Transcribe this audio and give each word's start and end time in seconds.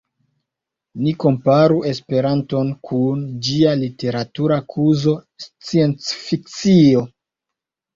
Ni 1.01 1.11
komparu 1.23 1.77
Esperanton 1.91 2.73
kun 2.89 3.23
ĝia 3.51 3.77
literatura 3.85 4.61
kuzo 4.75 5.19
sciencfikcio. 5.49 7.11